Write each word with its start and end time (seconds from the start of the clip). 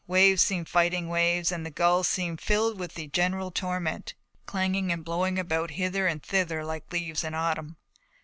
Waves 0.07 0.41
seemed 0.43 0.67
fighting 0.67 1.09
waves 1.09 1.51
and 1.51 1.63
the 1.63 1.69
gulls 1.69 2.07
seemed 2.07 2.41
filled 2.41 2.79
with 2.79 2.95
the 2.95 3.05
general 3.09 3.51
torment, 3.51 4.15
clanging 4.47 4.91
and 4.91 5.05
blowing 5.05 5.37
about 5.37 5.69
hither 5.69 6.07
and 6.07 6.23
thither 6.23 6.65
like 6.65 6.91
leaves 6.91 7.23
in 7.23 7.35
autumn. 7.35 7.77